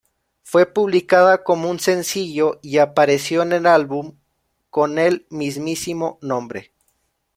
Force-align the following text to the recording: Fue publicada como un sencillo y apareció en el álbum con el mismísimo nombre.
Fue 0.41 0.65
publicada 0.65 1.43
como 1.43 1.69
un 1.69 1.79
sencillo 1.79 2.57
y 2.63 2.79
apareció 2.79 3.43
en 3.43 3.51
el 3.53 3.67
álbum 3.67 4.17
con 4.71 4.97
el 4.97 5.27
mismísimo 5.29 6.17
nombre. 6.23 6.71